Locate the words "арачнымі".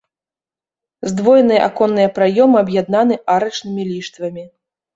3.37-3.89